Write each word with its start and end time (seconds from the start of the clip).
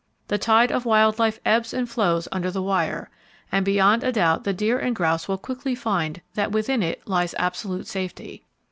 The 0.29 0.39
tide 0.39 0.71
of 0.71 0.83
wild 0.87 1.19
life 1.19 1.39
ebbs 1.45 1.75
and 1.75 1.87
flows 1.87 2.27
under 2.31 2.49
the 2.49 2.63
wire, 2.63 3.11
and 3.51 3.63
beyond 3.63 4.03
a 4.03 4.11
doubt 4.11 4.45
the 4.45 4.51
deer 4.51 4.79
and 4.79 4.95
grouse 4.95 5.27
will 5.27 5.37
quickly 5.37 5.75
find 5.75 6.21
that 6.33 6.51
within 6.51 6.81
it 6.81 7.07
lies 7.07 7.35
absolute 7.37 7.85
safety. 7.85 8.43